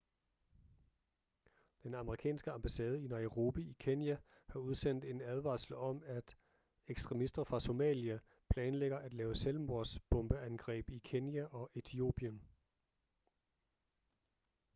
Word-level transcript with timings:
den 1.83 1.93
amerikanske 1.93 2.51
ambassade 2.51 3.03
i 3.03 3.07
nairobi 3.07 3.69
i 3.69 3.75
kenya 3.79 4.17
har 4.49 4.59
udsendt 4.59 5.05
en 5.05 5.21
advarsel 5.21 5.75
om 5.75 6.03
at 6.05 6.37
ekstremister 6.87 7.43
fra 7.43 7.59
somalia 7.59 8.19
planlægger 8.49 8.97
at 8.97 9.13
lave 9.13 9.35
selvmordsbombeangreb 9.35 10.89
i 10.89 10.97
kenya 10.97 11.45
og 11.45 11.69
etiopien 11.73 12.41